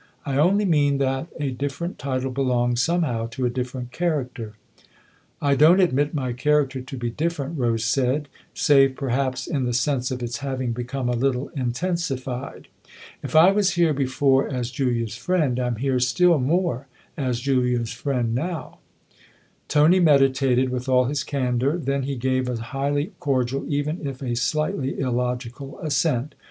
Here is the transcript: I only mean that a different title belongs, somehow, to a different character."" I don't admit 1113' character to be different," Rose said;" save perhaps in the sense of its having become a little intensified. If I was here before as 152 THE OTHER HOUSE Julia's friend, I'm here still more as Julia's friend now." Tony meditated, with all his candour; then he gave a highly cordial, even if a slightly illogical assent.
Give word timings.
I 0.25 0.35
only 0.35 0.65
mean 0.65 0.97
that 0.97 1.27
a 1.39 1.51
different 1.51 1.99
title 1.99 2.31
belongs, 2.31 2.81
somehow, 2.81 3.27
to 3.27 3.45
a 3.45 3.51
different 3.51 3.91
character."" 3.91 4.53
I 5.43 5.53
don't 5.53 5.79
admit 5.79 6.05
1113' 6.15 6.37
character 6.43 6.81
to 6.81 6.97
be 6.97 7.11
different," 7.11 7.59
Rose 7.59 7.83
said;" 7.85 8.27
save 8.55 8.95
perhaps 8.95 9.45
in 9.45 9.65
the 9.65 9.73
sense 9.75 10.09
of 10.09 10.23
its 10.23 10.37
having 10.39 10.71
become 10.71 11.07
a 11.07 11.11
little 11.15 11.49
intensified. 11.49 12.67
If 13.21 13.35
I 13.35 13.51
was 13.51 13.75
here 13.75 13.93
before 13.93 14.45
as 14.47 14.71
152 14.71 14.83
THE 14.85 14.89
OTHER 14.89 14.93
HOUSE 14.93 14.95
Julia's 14.95 15.15
friend, 15.23 15.59
I'm 15.59 15.75
here 15.75 15.99
still 15.99 16.39
more 16.39 16.87
as 17.15 17.39
Julia's 17.39 17.93
friend 17.93 18.33
now." 18.33 18.79
Tony 19.67 19.99
meditated, 19.99 20.69
with 20.69 20.89
all 20.89 21.05
his 21.05 21.23
candour; 21.23 21.77
then 21.77 22.01
he 22.01 22.15
gave 22.15 22.49
a 22.49 22.55
highly 22.55 23.11
cordial, 23.19 23.65
even 23.67 24.07
if 24.07 24.23
a 24.23 24.35
slightly 24.35 24.99
illogical 24.99 25.77
assent. 25.79 26.33